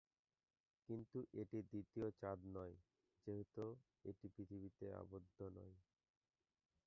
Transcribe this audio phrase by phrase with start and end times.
[0.89, 2.75] কিন্তু, এটি দ্বিতীয় চাঁদ নয়,
[3.27, 3.65] যেহেতু
[4.05, 5.75] এটি পৃথিবীতে আবদ্ধ নয়।